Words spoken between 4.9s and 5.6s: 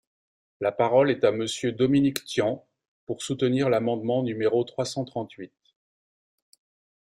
trente-huit.